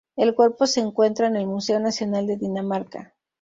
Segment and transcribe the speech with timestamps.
[0.15, 3.13] El cuerpo se encuentra en el Museo Nacional de Dinamarca.